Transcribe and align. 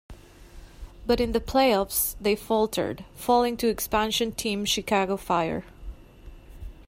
But 1.05 1.19
in 1.21 1.31
the 1.31 1.39
playoffs 1.39 2.15
they 2.19 2.35
faltered, 2.35 3.05
falling 3.13 3.55
to 3.57 3.67
expansion 3.67 4.31
team 4.31 4.65
Chicago 4.65 5.15
Fire. 5.15 5.63